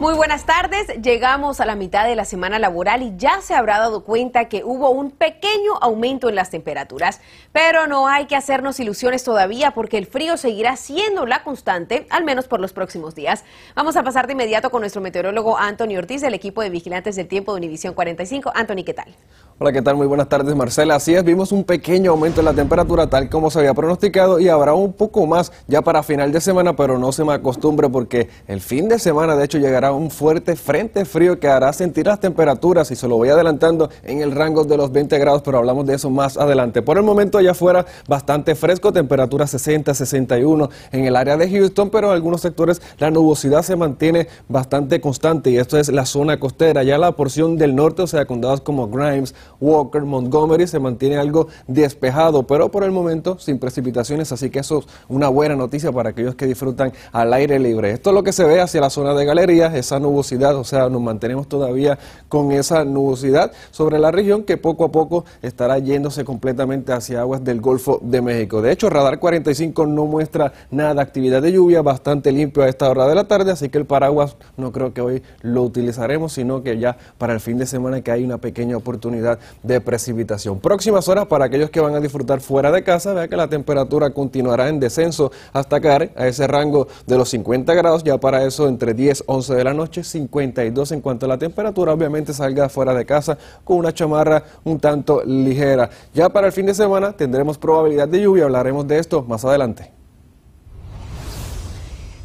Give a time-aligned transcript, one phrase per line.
[0.00, 3.78] Muy buenas tardes, llegamos a la mitad de la semana laboral y ya se habrá
[3.78, 7.20] dado cuenta que hubo un pequeño aumento en las temperaturas,
[7.52, 12.24] pero no hay que hacernos ilusiones todavía porque el frío seguirá siendo la constante, al
[12.24, 13.44] menos por los próximos días.
[13.76, 17.28] Vamos a pasar de inmediato con nuestro meteorólogo Anthony Ortiz del equipo de Vigilantes del
[17.28, 18.52] Tiempo de Univisión 45.
[18.54, 19.14] Anthony, ¿qué tal?
[19.58, 19.96] Hola, ¿qué tal?
[19.96, 20.94] Muy buenas tardes, Marcela.
[20.94, 24.48] Así es, vimos un pequeño aumento en la temperatura tal como se había pronosticado y
[24.48, 28.30] habrá un poco más ya para final de semana, pero no se me acostumbre porque
[28.46, 32.20] el fin de semana de hecho llegará un fuerte frente frío que hará sentir las
[32.20, 35.86] temperaturas y se lo voy adelantando en el rango de los 20 grados, pero hablamos
[35.86, 36.82] de eso más adelante.
[36.82, 41.90] Por el momento allá afuera bastante fresco, temperatura 60, 61 en el área de Houston,
[41.90, 46.38] pero en algunos sectores la nubosidad se mantiene bastante constante y esto es la zona
[46.38, 46.82] costera.
[46.82, 51.48] Ya la porción del norte, o sea, condados como Grimes, Walker, Montgomery se mantiene algo
[51.66, 56.10] despejado, pero por el momento sin precipitaciones, así que eso es una buena noticia para
[56.10, 57.92] aquellos que disfrutan al aire libre.
[57.92, 60.88] Esto es lo que se ve hacia la zona de galerías, esa nubosidad, o sea,
[60.88, 66.24] nos mantenemos todavía con esa nubosidad sobre la región que poco a poco estará yéndose
[66.24, 68.62] completamente hacia aguas del Golfo de México.
[68.62, 72.88] De hecho, Radar 45 no muestra nada de actividad de lluvia, bastante limpio a esta
[72.88, 76.62] hora de la tarde, así que el paraguas no creo que hoy lo utilizaremos, sino
[76.62, 80.60] que ya para el fin de semana que hay una pequeña oportunidad de precipitación.
[80.60, 84.10] Próximas horas para aquellos que van a disfrutar fuera de casa, vea que la temperatura
[84.10, 88.68] continuará en descenso hasta caer a ese rango de los 50 grados, ya para eso
[88.68, 92.94] entre 10, 11 de la noche, 52 en cuanto a la temperatura, obviamente salga fuera
[92.94, 95.90] de casa con una chamarra un tanto ligera.
[96.14, 99.92] Ya para el fin de semana tendremos probabilidad de lluvia, hablaremos de esto más adelante.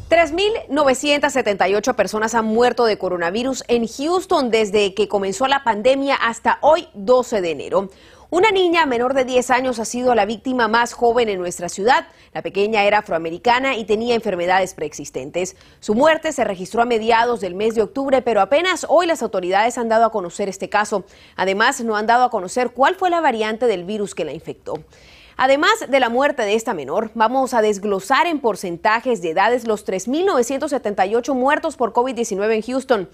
[0.08, 6.86] 3.978 personas han muerto de coronavirus en Houston desde que comenzó la pandemia hasta hoy
[6.94, 7.90] 12 de enero.
[8.28, 12.08] Una niña menor de 10 años ha sido la víctima más joven en nuestra ciudad.
[12.34, 15.54] La pequeña era afroamericana y tenía enfermedades preexistentes.
[15.78, 19.78] Su muerte se registró a mediados del mes de octubre, pero apenas hoy las autoridades
[19.78, 21.04] han dado a conocer este caso.
[21.36, 24.74] Además, no han dado a conocer cuál fue la variante del virus que la infectó.
[25.36, 29.86] Además de la muerte de esta menor, vamos a desglosar en porcentajes de edades los
[29.86, 33.08] 3.978 muertos por COVID-19 en Houston.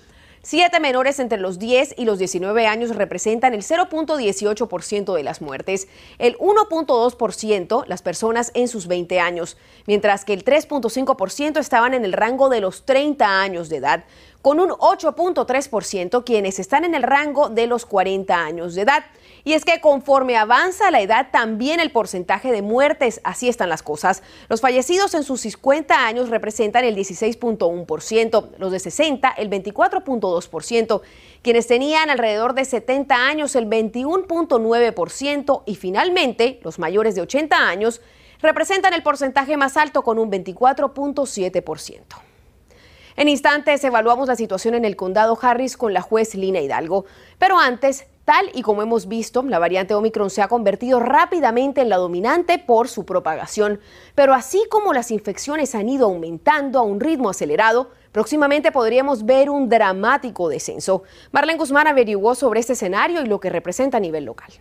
[0.44, 5.86] Siete menores entre los 10 y los 19 años representan el 0.18% de las muertes,
[6.18, 12.12] el 1.2% las personas en sus 20 años, mientras que el 3.5% estaban en el
[12.12, 14.04] rango de los 30 años de edad,
[14.42, 19.04] con un 8.3% quienes están en el rango de los 40 años de edad.
[19.44, 23.82] Y es que conforme avanza la edad, también el porcentaje de muertes, así están las
[23.82, 24.22] cosas.
[24.48, 31.00] Los fallecidos en sus 50 años representan el 16.1%, los de 60 el 24.2%,
[31.42, 38.00] quienes tenían alrededor de 70 años el 21.9% y finalmente los mayores de 80 años
[38.40, 42.31] representan el porcentaje más alto con un 24.7%.
[43.16, 47.04] En instantes evaluamos la situación en el condado Harris con la juez Lina Hidalgo,
[47.38, 51.88] pero antes Tal y como hemos visto, la variante Omicron se ha convertido rápidamente en
[51.88, 53.80] la dominante por su propagación.
[54.14, 59.50] Pero así como las infecciones han ido aumentando a un ritmo acelerado, próximamente podríamos ver
[59.50, 61.02] un dramático descenso.
[61.32, 64.52] Marlene Guzmán averiguó sobre este escenario y lo que representa a nivel local.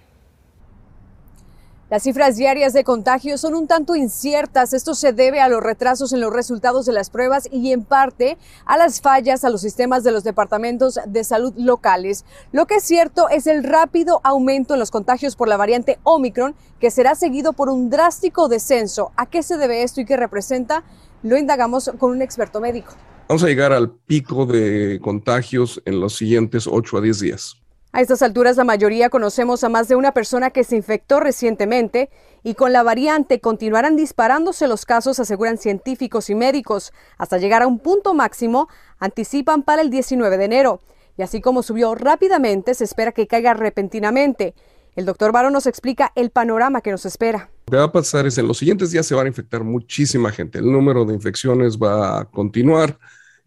[1.92, 4.72] Las cifras diarias de contagios son un tanto inciertas.
[4.72, 8.38] Esto se debe a los retrasos en los resultados de las pruebas y en parte
[8.66, 12.24] a las fallas a los sistemas de los departamentos de salud locales.
[12.54, 16.56] Lo que es cierto es el rápido aumento en los contagios por la variante Omicron,
[16.80, 19.12] que será seguido por un drástico descenso.
[19.18, 20.86] ¿A qué se debe esto y qué representa?
[21.24, 22.94] Lo indagamos con un experto médico.
[23.28, 27.61] Vamos a llegar al pico de contagios en los siguientes 8 a 10 días.
[27.94, 32.10] A estas alturas la mayoría conocemos a más de una persona que se infectó recientemente
[32.42, 37.68] y con la variante continuarán disparándose los casos, aseguran científicos y médicos, hasta llegar a
[37.68, 40.80] un punto máximo, anticipan para el 19 de enero.
[41.18, 44.56] Y así como subió rápidamente, se espera que caiga repentinamente.
[44.96, 47.50] El doctor Baro nos explica el panorama que nos espera.
[47.68, 50.32] Lo que va a pasar es en los siguientes días se van a infectar muchísima
[50.32, 50.60] gente.
[50.60, 52.98] El número de infecciones va a continuar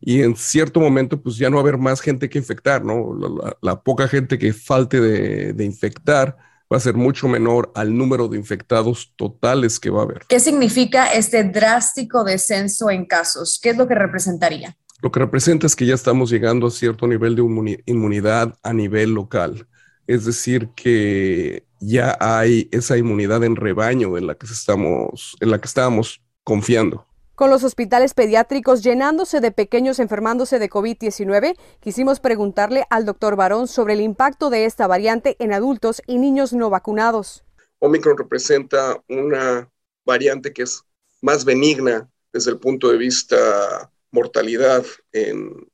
[0.06, 3.19] y en cierto momento pues ya no va a haber más gente que infectar, ¿no?
[3.62, 6.37] La, poca gente que falte de, infectar
[6.71, 10.23] va a ser mucho menor al número de infectados totales que va a haber.
[10.29, 13.59] ¿Qué significa este drástico descenso en casos?
[13.62, 14.77] ¿Qué es lo que representaría?
[15.01, 19.15] Lo que representa es que ya estamos llegando a cierto nivel de inmunidad a nivel
[19.15, 19.67] local.
[20.06, 25.59] Es decir, que ya hay esa inmunidad en rebaño en la que estamos, en la
[25.62, 27.06] que estábamos confiando.
[27.35, 33.67] Con los hospitales pediátricos llenándose de pequeños enfermándose de COVID-19, quisimos preguntarle al doctor Barón
[33.67, 37.45] sobre el impacto de esta variante en adultos y niños no vacunados.
[37.81, 39.69] Omicron representa una
[40.05, 40.85] variante que es
[41.23, 45.69] más benigna desde el punto de vista mortalidad en,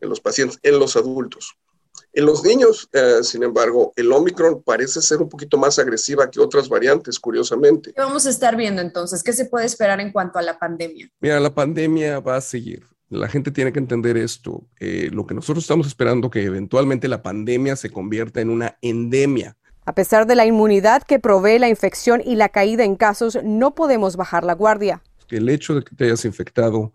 [0.00, 1.56] en los pacientes, en los adultos.
[2.16, 6.40] En los niños, eh, sin embargo, el Omicron parece ser un poquito más agresiva que
[6.40, 7.92] otras variantes, curiosamente.
[7.92, 9.22] ¿Qué vamos a estar viendo entonces?
[9.22, 11.10] ¿Qué se puede esperar en cuanto a la pandemia?
[11.20, 12.86] Mira, la pandemia va a seguir.
[13.10, 14.64] La gente tiene que entender esto.
[14.80, 19.58] Eh, lo que nosotros estamos esperando que eventualmente la pandemia se convierta en una endemia.
[19.84, 23.74] A pesar de la inmunidad que provee la infección y la caída en casos, no
[23.74, 25.02] podemos bajar la guardia.
[25.28, 26.94] El hecho de que te hayas infectado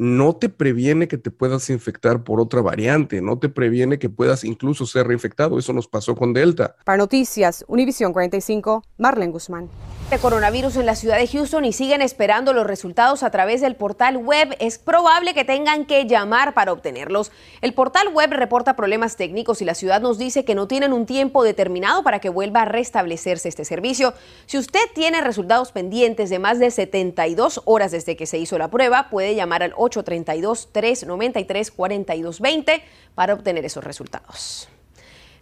[0.00, 4.44] no te previene que te puedas infectar por otra variante, no te previene que puedas
[4.44, 5.58] incluso ser reinfectado.
[5.58, 6.74] Eso nos pasó con Delta.
[6.86, 9.68] Para Noticias, Univisión 45, Marlene Guzmán.
[10.10, 13.76] De coronavirus en la ciudad de Houston y siguen esperando los resultados a través del
[13.76, 17.30] portal web, es probable que tengan que llamar para obtenerlos.
[17.60, 21.06] El portal web reporta problemas técnicos y la ciudad nos dice que no tienen un
[21.06, 24.14] tiempo determinado para que vuelva a restablecerse este servicio.
[24.46, 28.70] Si usted tiene resultados pendientes de más de 72 horas desde que se hizo la
[28.70, 32.82] prueba, puede llamar al 832-393-4220
[33.14, 34.68] para obtener esos resultados.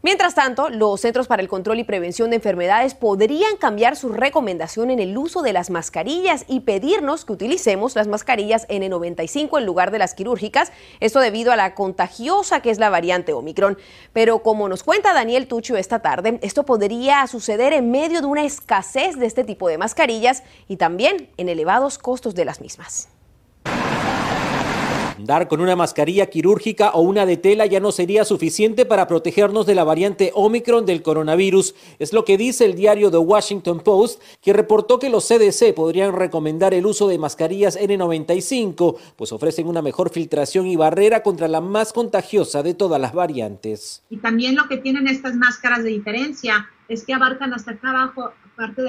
[0.00, 4.90] Mientras tanto, los Centros para el Control y Prevención de Enfermedades podrían cambiar su recomendación
[4.90, 9.90] en el uso de las mascarillas y pedirnos que utilicemos las mascarillas N95 en lugar
[9.90, 10.70] de las quirúrgicas,
[11.00, 13.76] esto debido a la contagiosa que es la variante Omicron.
[14.12, 18.44] Pero como nos cuenta Daniel Tucho esta tarde, esto podría suceder en medio de una
[18.44, 23.08] escasez de este tipo de mascarillas y también en elevados costos de las mismas.
[25.18, 29.66] Dar con una mascarilla quirúrgica o una de tela ya no sería suficiente para protegernos
[29.66, 31.74] de la variante Omicron del coronavirus.
[31.98, 36.14] Es lo que dice el diario The Washington Post, que reportó que los CDC podrían
[36.14, 41.60] recomendar el uso de mascarillas N95, pues ofrecen una mejor filtración y barrera contra la
[41.60, 44.04] más contagiosa de todas las variantes.
[44.10, 48.32] Y también lo que tienen estas máscaras de diferencia es que abarcan hasta acá abajo,
[48.54, 48.82] parte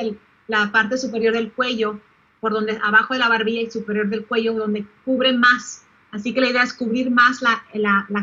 [0.48, 2.00] la parte superior del cuello,
[2.40, 6.42] por donde abajo de la barbilla y superior del cuello, donde cubre más Así que
[6.42, 7.64] la idea es cubrir más la,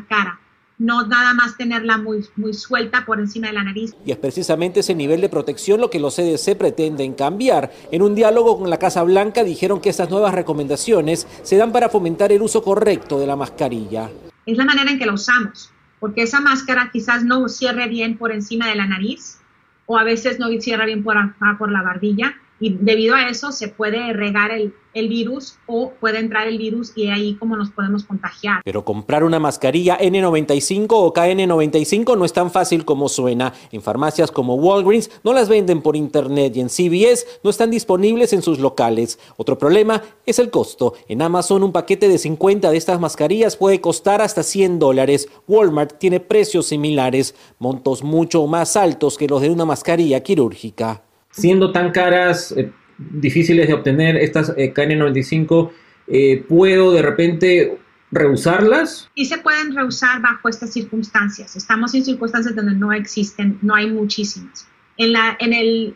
[0.08, 0.40] cara,
[0.78, 3.94] no nada más tenerla muy, muy suelta por encima de la nariz.
[4.04, 7.72] Y es precisamente ese nivel de protección lo que los CDC pretenden cambiar.
[7.92, 11.88] En un diálogo con la Casa Blanca dijeron que estas nuevas recomendaciones se dan para
[11.88, 14.10] fomentar el uso correcto de la mascarilla.
[14.44, 18.32] Es la manera en que la usamos, porque esa máscara quizás no cierre bien por
[18.32, 19.38] encima de la nariz
[19.86, 21.16] o a veces no cierra bien por,
[21.58, 26.18] por la barbilla y debido a eso se puede regar el, el, virus o puede
[26.18, 28.62] entrar el virus y ahí como nos podemos contagiar.
[28.64, 33.52] Pero comprar una mascarilla N95 o KN95 no es tan fácil como suena.
[33.72, 38.32] En farmacias como Walgreens no las venden por internet y en CVS no están disponibles
[38.32, 39.18] en sus locales.
[39.36, 40.94] Otro problema es el costo.
[41.08, 45.28] En Amazon un paquete de 50 de estas mascarillas puede costar hasta 100 dólares.
[45.46, 51.05] Walmart tiene precios similares, montos mucho más altos que los de una mascarilla quirúrgica
[51.36, 55.70] siendo tan caras, eh, difíciles de obtener estas eh, KN95,
[56.08, 57.78] eh, ¿puedo de repente
[58.10, 59.10] reusarlas?
[59.14, 61.56] Y se pueden reusar bajo estas circunstancias.
[61.56, 64.66] Estamos en circunstancias donde no existen, no hay muchísimas.
[64.96, 65.94] En, la, en, el,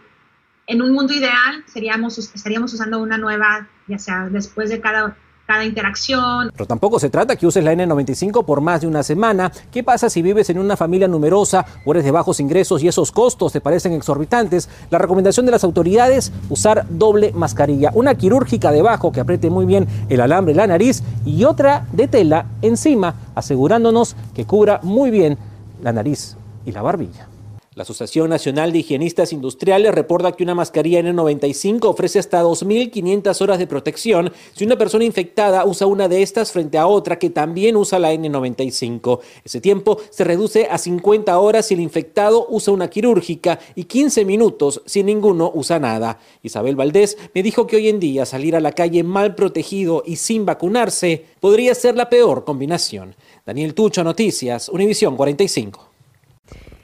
[0.66, 5.16] en un mundo ideal estaríamos usando una nueva, ya sea después de cada
[5.50, 6.52] cada interacción.
[6.52, 9.50] Pero tampoco se trata que uses la N95 por más de una semana.
[9.73, 13.11] ¿Qué pasa si vives en una familia numerosa o eres de bajos ingresos y esos
[13.11, 14.69] costos te parecen exorbitantes?
[14.91, 17.91] La recomendación de las autoridades, usar doble mascarilla.
[17.94, 22.46] Una quirúrgica debajo que apriete muy bien el alambre la nariz y otra de tela
[22.63, 25.36] encima, asegurándonos que cubra muy bien
[25.82, 27.30] la nariz y la barbilla.
[27.77, 33.60] La Asociación Nacional de Higienistas Industriales reporta que una mascarilla N95 ofrece hasta 2.500 horas
[33.60, 37.77] de protección si una persona infectada usa una de estas frente a otra que también
[37.77, 39.20] usa la N95.
[39.44, 44.24] Ese tiempo se reduce a 50 horas si el infectado usa una quirúrgica y 15
[44.24, 46.19] minutos si ninguno usa nada.
[46.43, 50.17] Isabel Valdés me dijo que hoy en día salir a la calle mal protegido y
[50.17, 53.15] sin vacunarse podría ser la peor combinación.
[53.46, 55.90] Daniel Tucho, Noticias, Univisión 45.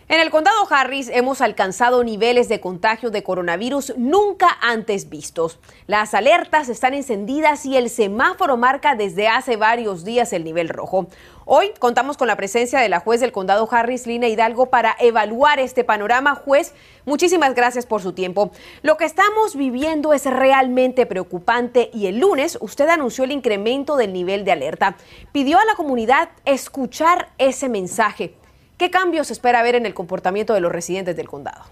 [0.09, 5.59] En el condado Harris hemos alcanzado niveles de contagio de coronavirus nunca antes vistos.
[5.89, 11.09] Las alertas están encendidas y el semáforo marca desde hace varios días el nivel rojo.
[11.45, 15.59] Hoy contamos con la presencia de la juez del condado Harris, Lina Hidalgo, para evaluar
[15.59, 16.37] este panorama.
[16.37, 16.73] Juez,
[17.05, 18.53] muchísimas gracias por su tiempo.
[18.83, 24.13] Lo que estamos viviendo es realmente preocupante y el lunes usted anunció el incremento del
[24.13, 24.97] nivel de alerta.
[25.33, 28.37] Pidió a la comunidad escuchar ese mensaje.
[28.79, 31.63] ¿Qué cambios espera ver en el comportamiento de los residentes del condado?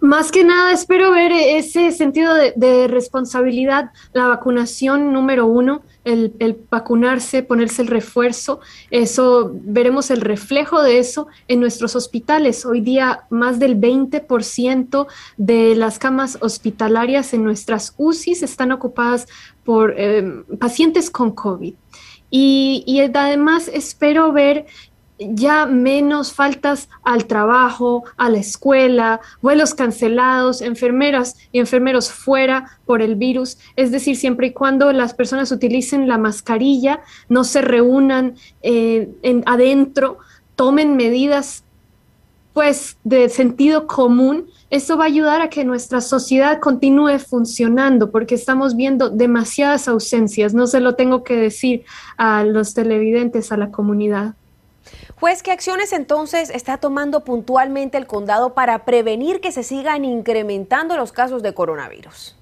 [0.00, 7.42] Más que nada, espero ver ese sentido de, responsabilidad, la vacunación número uno, el, vacunarse,
[7.42, 8.60] ponerse el refuerzo,
[8.92, 12.64] eso, veremos el reflejo de eso en nuestros hospitales.
[12.64, 19.26] Hoy día, más del 20% de las camas hospitalarias en nuestras UCIs están ocupadas
[19.64, 21.74] por eh, pacientes con COVID.
[22.30, 24.66] Y, además espero ver
[25.18, 33.02] ya menos faltas al trabajo, a la escuela, vuelos cancelados, enfermeras y enfermeros fuera por
[33.02, 33.58] el virus.
[33.76, 39.42] Es decir, siempre y cuando las personas utilicen la mascarilla, no se reúnan eh, en,
[39.46, 40.18] adentro,
[40.54, 41.64] tomen medidas
[42.52, 48.34] pues de sentido común, eso va a ayudar a que nuestra sociedad continúe funcionando, porque
[48.34, 51.84] estamos viendo demasiadas ausencias, no se lo tengo que decir
[52.16, 54.34] a los televidentes, a la comunidad.
[55.20, 60.96] Pues, ¿qué acciones entonces está tomando puntualmente el condado para prevenir que se sigan incrementando
[60.96, 62.36] los casos de coronavirus?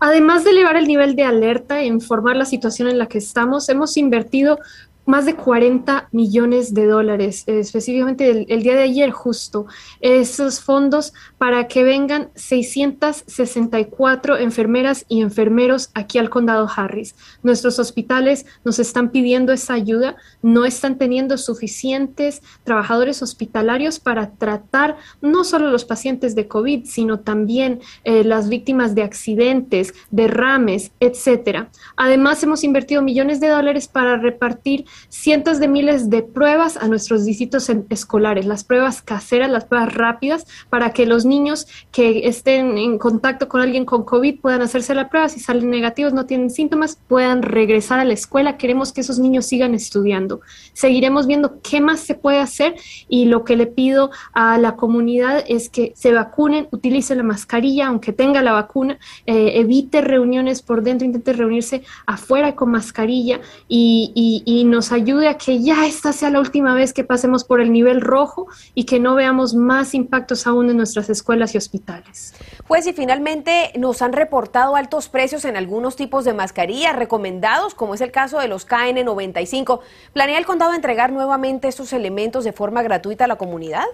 [0.00, 3.68] Además de elevar el nivel de alerta e informar la situación en la que estamos,
[3.68, 4.58] hemos invertido
[5.04, 9.66] más de 40 millones de dólares, específicamente el, día de ayer justo,
[10.00, 17.14] esos fondos para que vengan 664 enfermeras y enfermeros aquí al condado Harris.
[17.42, 24.96] Nuestros hospitales nos están pidiendo esa ayuda, no están teniendo suficientes trabajadores hospitalarios para tratar
[25.20, 31.70] no solo los pacientes de COVID, sino también eh, las víctimas de accidentes, derrames, etcétera.
[31.96, 37.24] Además, hemos invertido millones de dólares para repartir cientos de miles de pruebas a nuestros
[37.24, 42.98] distritos escolares, las pruebas caseras, las pruebas rápidas, para que los niños que estén en
[42.98, 46.98] contacto con alguien con COVID puedan hacerse la prueba, si salen negativos, no tienen síntomas,
[47.08, 48.56] puedan regresar a la escuela.
[48.56, 50.40] Queremos que esos niños sigan estudiando.
[50.72, 52.74] Seguiremos viendo qué más se puede hacer
[53.08, 57.88] y lo que le pido a la comunidad es que se vacunen, utilice la mascarilla,
[57.88, 64.12] aunque tenga la vacuna, eh, evite reuniones por dentro, intente reunirse afuera con mascarilla y,
[64.14, 67.60] y, y nos ayude a que ya esta sea la última vez que pasemos por
[67.60, 72.34] el nivel rojo y que no veamos más impactos aún en nuestras escuelas y hospitales.
[72.66, 77.94] Pues y finalmente nos han reportado altos precios en algunos tipos de mascarillas recomendados, como
[77.94, 79.78] es el caso de los KN95.
[80.14, 83.84] ¿Planea el condado entregar nuevamente estos elementos de forma gratuita a la comunidad?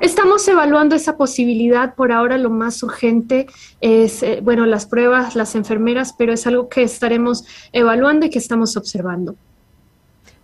[0.00, 1.94] Estamos evaluando esa posibilidad.
[1.94, 3.46] Por ahora lo más urgente
[3.80, 8.38] es, eh, bueno, las pruebas, las enfermeras, pero es algo que estaremos evaluando y que
[8.38, 9.36] estamos observando.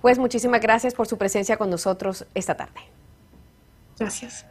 [0.01, 2.81] Pues muchísimas gracias por su presencia con nosotros esta tarde.
[3.99, 4.47] Gracias.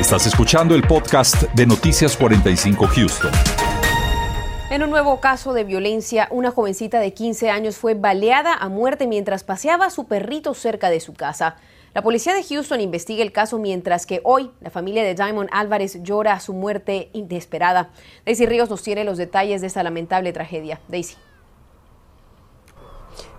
[0.00, 3.32] Estás escuchando el podcast de Noticias 45 Houston.
[4.70, 9.06] En un nuevo caso de violencia, una jovencita de 15 años fue baleada a muerte
[9.06, 11.56] mientras paseaba a su perrito cerca de su casa.
[11.94, 16.02] La policía de Houston investiga el caso mientras que hoy la familia de Diamond Álvarez
[16.02, 17.90] llora su muerte inesperada.
[18.26, 20.80] Daisy Ríos nos tiene los detalles de esta lamentable tragedia.
[20.88, 21.14] Daisy.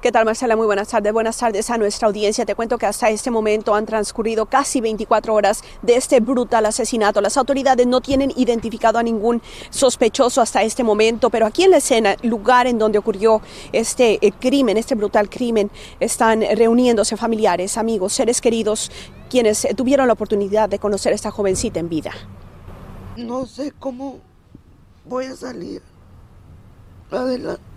[0.01, 0.55] ¿Qué tal, Marcela?
[0.55, 1.11] Muy buenas tardes.
[1.11, 2.45] Buenas tardes a nuestra audiencia.
[2.45, 7.21] Te cuento que hasta este momento han transcurrido casi 24 horas de este brutal asesinato.
[7.21, 11.77] Las autoridades no tienen identificado a ningún sospechoso hasta este momento, pero aquí en la
[11.77, 13.41] escena, lugar en donde ocurrió
[13.71, 18.91] este eh, crimen, este brutal crimen, están reuniéndose familiares, amigos, seres queridos,
[19.29, 22.11] quienes tuvieron la oportunidad de conocer a esta jovencita en vida.
[23.17, 24.19] No sé cómo
[25.05, 25.81] voy a salir
[27.11, 27.74] adelante.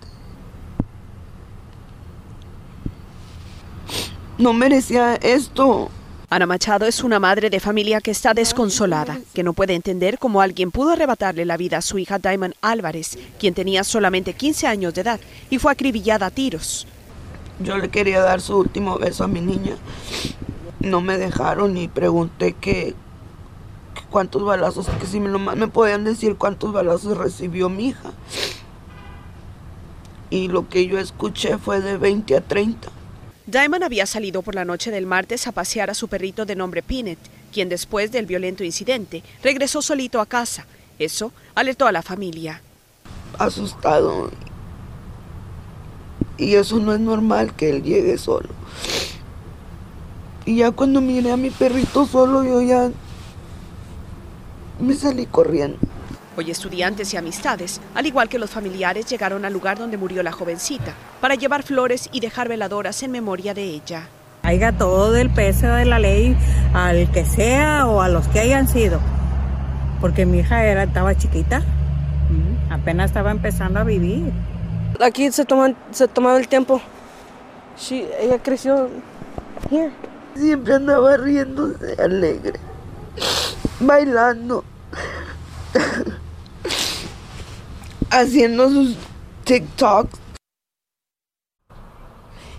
[4.39, 5.89] No merecía esto.
[6.29, 10.39] Ana Machado es una madre de familia que está desconsolada, que no puede entender cómo
[10.39, 14.93] alguien pudo arrebatarle la vida a su hija Diamond Álvarez, quien tenía solamente 15 años
[14.93, 15.19] de edad
[15.49, 16.87] y fue acribillada a tiros.
[17.59, 19.75] Yo le quería dar su último beso a mi niña.
[20.79, 22.95] No me dejaron y pregunté que,
[24.09, 28.11] cuántos balazos, que si me, nomás me podían decir cuántos balazos recibió mi hija.
[30.29, 32.98] Y lo que yo escuché fue de 20 a 30.
[33.49, 36.83] Diamond había salido por la noche del martes a pasear a su perrito de nombre
[36.83, 37.17] Pinet,
[37.51, 40.67] quien después del violento incidente regresó solito a casa.
[40.99, 42.61] Eso alertó a la familia.
[43.39, 44.29] Asustado.
[46.37, 48.49] Y eso no es normal que él llegue solo.
[50.45, 52.91] Y ya cuando miré a mi perrito solo, yo ya
[54.79, 55.79] me salí corriendo.
[56.37, 60.31] Hoy estudiantes y amistades, al igual que los familiares, llegaron al lugar donde murió la
[60.31, 64.07] jovencita para llevar flores y dejar veladoras en memoria de ella.
[64.43, 66.37] Haiga todo el peso de la ley
[66.73, 68.99] al que sea o a los que hayan sido,
[69.99, 71.61] porque mi hija era, estaba chiquita,
[72.69, 74.31] apenas estaba empezando a vivir.
[75.01, 76.81] Aquí se, toma, se tomaba el tiempo.
[77.91, 78.89] ella creció
[79.69, 79.91] here.
[80.35, 82.59] siempre andaba riéndose, alegre,
[83.79, 84.63] bailando,
[88.09, 88.95] haciendo sus
[89.43, 90.28] TikToks.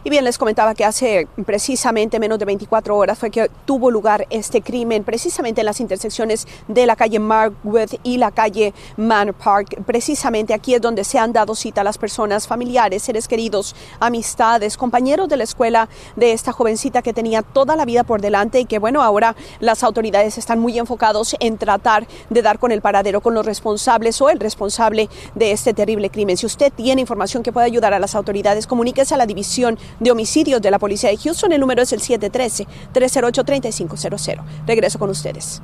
[0.03, 4.27] Y bien, les comentaba que hace precisamente menos de 24 horas fue que tuvo lugar
[4.31, 9.83] este crimen, precisamente en las intersecciones de la calle Markwood y la calle Manor Park.
[9.85, 14.79] Precisamente aquí es donde se han dado cita a las personas, familiares, seres queridos, amistades,
[14.79, 18.65] compañeros de la escuela de esta jovencita que tenía toda la vida por delante y
[18.65, 23.21] que, bueno, ahora las autoridades están muy enfocados en tratar de dar con el paradero,
[23.21, 26.39] con los responsables o el responsable de este terrible crimen.
[26.39, 30.11] Si usted tiene información que pueda ayudar a las autoridades, comuníquese a la división de
[30.11, 31.53] homicidios de la policía de Houston.
[31.53, 34.43] El número es el 713-308-3500.
[34.67, 35.61] Regreso con ustedes.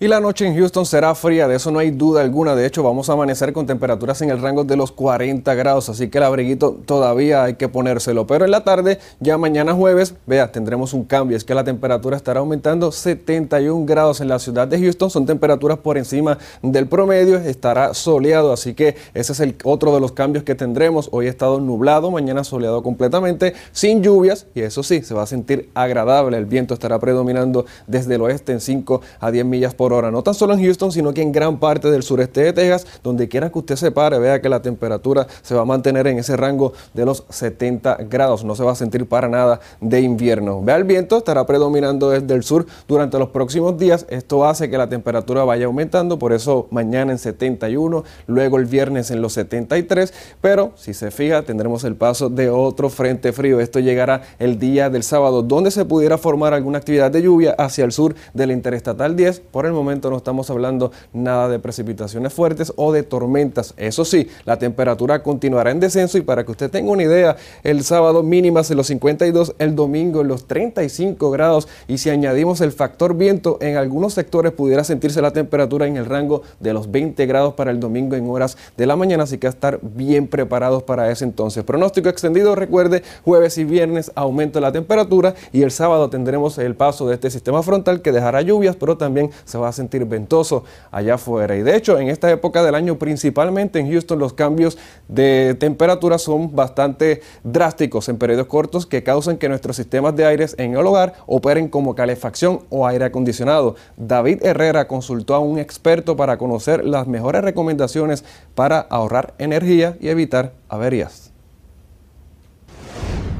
[0.00, 2.54] Y la noche en Houston será fría, de eso no hay duda alguna.
[2.54, 6.08] De hecho, vamos a amanecer con temperaturas en el rango de los 40 grados, así
[6.08, 8.24] que el abriguito todavía hay que ponérselo.
[8.24, 11.36] Pero en la tarde, ya mañana jueves, vea, tendremos un cambio.
[11.36, 15.10] Es que la temperatura estará aumentando 71 grados en la ciudad de Houston.
[15.10, 17.36] Son temperaturas por encima del promedio.
[17.36, 21.08] Estará soleado, así que ese es el otro de los cambios que tendremos.
[21.10, 24.46] Hoy ha estado nublado, mañana soleado completamente, sin lluvias.
[24.54, 26.36] Y eso sí, se va a sentir agradable.
[26.36, 30.22] El viento estará predominando desde el oeste en 5 a 10 millas por hora, no
[30.22, 33.50] tan solo en Houston, sino que en gran parte del sureste de Texas, donde quiera
[33.50, 36.72] que usted se pare, vea que la temperatura se va a mantener en ese rango
[36.94, 40.62] de los 70 grados, no se va a sentir para nada de invierno.
[40.62, 44.78] Vea el viento, estará predominando desde el sur durante los próximos días, esto hace que
[44.78, 50.12] la temperatura vaya aumentando, por eso mañana en 71, luego el viernes en los 73,
[50.40, 54.90] pero si se fija tendremos el paso de otro frente frío, esto llegará el día
[54.90, 58.52] del sábado, donde se pudiera formar alguna actividad de lluvia hacia el sur de la
[58.52, 63.74] Interestatal 10, por el momento no estamos hablando nada de precipitaciones fuertes o de tormentas.
[63.76, 67.82] Eso sí, la temperatura continuará en descenso y para que usted tenga una idea, el
[67.84, 72.72] sábado mínimas en los 52, el domingo en los 35 grados y si añadimos el
[72.72, 77.24] factor viento, en algunos sectores pudiera sentirse la temperatura en el rango de los 20
[77.26, 80.82] grados para el domingo en horas de la mañana, así que a estar bien preparados
[80.82, 81.64] para ese entonces.
[81.64, 87.08] Pronóstico extendido, recuerde, jueves y viernes aumenta la temperatura y el sábado tendremos el paso
[87.08, 91.14] de este sistema frontal que dejará lluvias, pero también se va a sentir ventoso allá
[91.14, 91.56] afuera.
[91.56, 94.78] Y de hecho, en esta época del año, principalmente en Houston, los cambios
[95.08, 100.54] de temperatura son bastante drásticos en periodos cortos que causan que nuestros sistemas de aires
[100.58, 103.76] en el hogar operen como calefacción o aire acondicionado.
[103.96, 110.08] David Herrera consultó a un experto para conocer las mejores recomendaciones para ahorrar energía y
[110.08, 111.27] evitar averías.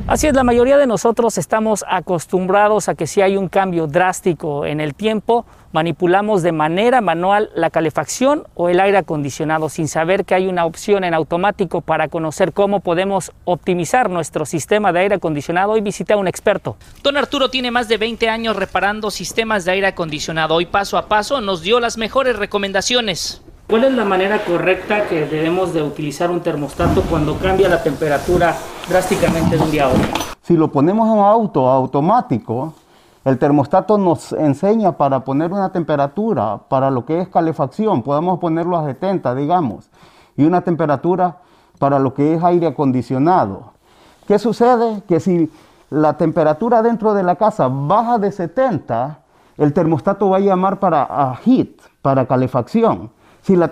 [0.08, 4.64] Así es, la mayoría de nosotros estamos acostumbrados a que si hay un cambio drástico
[4.64, 10.24] en el tiempo, manipulamos de manera manual la calefacción o el aire acondicionado sin saber
[10.24, 15.14] que hay una opción en automático para conocer cómo podemos optimizar nuestro sistema de aire
[15.16, 15.72] acondicionado.
[15.72, 16.78] Hoy visité a un experto.
[17.02, 20.54] Don Arturo tiene más de 20 años reparando sistemas de aire acondicionado.
[20.54, 23.42] Hoy paso a paso nos dio las mejores recomendaciones.
[23.68, 28.56] ¿Cuál es la manera correcta que debemos de utilizar un termostato cuando cambia la temperatura
[28.88, 30.00] drásticamente de un día a otro?
[30.40, 32.72] Si lo ponemos en auto automático,
[33.26, 38.78] el termostato nos enseña para poner una temperatura para lo que es calefacción, podemos ponerlo
[38.78, 39.90] a 70, digamos,
[40.34, 41.36] y una temperatura
[41.78, 43.72] para lo que es aire acondicionado.
[44.26, 45.02] ¿Qué sucede?
[45.06, 45.52] Que si
[45.90, 49.18] la temperatura dentro de la casa baja de 70,
[49.58, 51.68] el termostato va a llamar para a heat,
[52.00, 53.10] para calefacción.
[53.42, 53.70] Si la,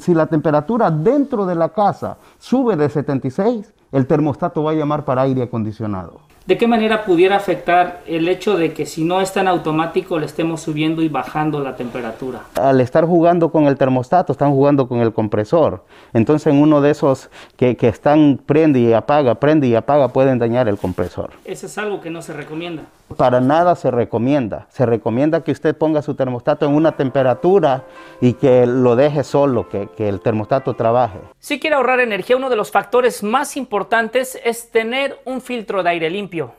[0.00, 5.04] si la, temperatura dentro de la casa sube de 76, el termostato va a llamar
[5.04, 6.20] para aire acondicionado.
[6.46, 10.24] ¿De qué manera pudiera afectar el hecho de que si no está en automático le
[10.24, 12.40] estemos subiendo y bajando la temperatura?
[12.54, 15.84] Al estar jugando con el termostato, están jugando con el compresor.
[16.14, 17.28] Entonces en uno de esos
[17.58, 21.32] que, que están prende y apaga, prende y apaga, pueden dañar el compresor.
[21.44, 22.84] Eso es algo que no se recomienda.
[23.16, 24.66] Para nada se recomienda.
[24.70, 27.84] Se recomienda que usted ponga su termostato en una temperatura
[28.20, 31.18] y que lo deje solo, que, que el termostato trabaje.
[31.38, 35.90] Si quiere ahorrar energía, uno de los factores más importantes es tener un filtro de
[35.90, 36.52] aire limpio.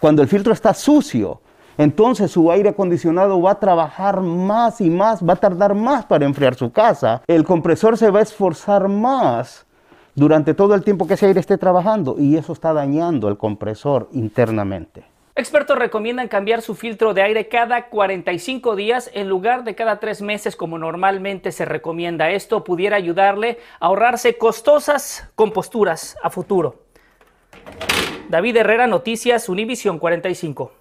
[0.00, 1.40] Cuando el filtro está sucio,
[1.78, 6.24] entonces su aire acondicionado va a trabajar más y más, va a tardar más para
[6.24, 7.22] enfriar su casa.
[7.26, 9.66] El compresor se va a esforzar más
[10.14, 14.08] durante todo el tiempo que ese aire esté trabajando y eso está dañando el compresor
[14.12, 15.15] internamente.
[15.38, 20.22] Expertos recomiendan cambiar su filtro de aire cada 45 días en lugar de cada tres
[20.22, 22.30] meses como normalmente se recomienda.
[22.30, 26.86] Esto pudiera ayudarle a ahorrarse costosas composturas a futuro.
[28.30, 30.72] David Herrera, Noticias, Univisión 45.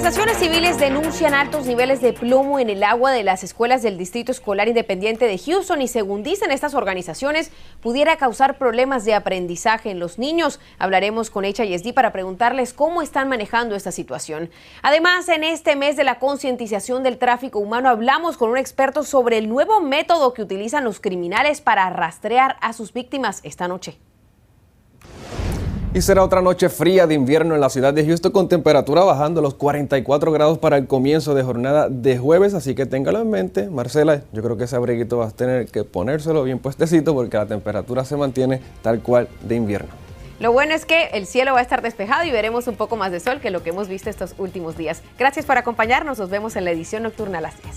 [0.00, 4.32] Organizaciones civiles denuncian altos niveles de plomo en el agua de las escuelas del Distrito
[4.32, 7.50] Escolar Independiente de Houston y según dicen estas organizaciones
[7.82, 10.58] pudiera causar problemas de aprendizaje en los niños.
[10.78, 14.48] Hablaremos con HISD para preguntarles cómo están manejando esta situación.
[14.80, 19.36] Además, en este mes de la concientización del tráfico humano hablamos con un experto sobre
[19.36, 23.98] el nuevo método que utilizan los criminales para rastrear a sus víctimas esta noche.
[25.92, 29.42] Y será otra noche fría de invierno en la ciudad de Houston con temperatura bajando
[29.42, 33.68] los 44 grados para el comienzo de jornada de jueves, así que téngalo en mente.
[33.68, 37.46] Marcela, yo creo que ese abriguito vas a tener que ponérselo bien puestecito porque la
[37.46, 39.90] temperatura se mantiene tal cual de invierno.
[40.38, 43.10] Lo bueno es que el cielo va a estar despejado y veremos un poco más
[43.10, 45.02] de sol que lo que hemos visto estos últimos días.
[45.18, 47.76] Gracias por acompañarnos, nos vemos en la edición nocturna a las 10.